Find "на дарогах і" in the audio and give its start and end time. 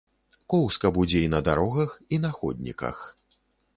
1.35-2.21